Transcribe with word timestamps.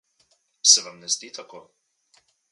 Se 0.71 0.81
vam 0.85 0.97
ne 1.01 1.09
zdi 1.15 1.29
tako? 1.37 1.61